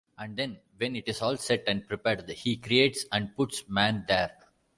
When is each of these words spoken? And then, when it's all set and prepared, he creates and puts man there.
And 0.17 0.35
then, 0.35 0.57
when 0.77 0.95
it's 0.95 1.21
all 1.21 1.37
set 1.37 1.63
and 1.67 1.87
prepared, 1.87 2.27
he 2.27 2.57
creates 2.57 3.05
and 3.11 3.35
puts 3.35 3.69
man 3.69 4.03
there. 4.07 4.31